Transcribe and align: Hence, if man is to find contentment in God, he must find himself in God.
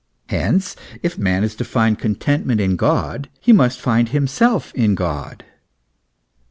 Hence, 0.29 0.75
if 1.03 1.19
man 1.19 1.43
is 1.43 1.53
to 1.57 1.63
find 1.63 1.99
contentment 1.99 2.59
in 2.59 2.75
God, 2.75 3.29
he 3.39 3.53
must 3.53 3.79
find 3.79 4.09
himself 4.09 4.73
in 4.73 4.95
God. 4.95 5.43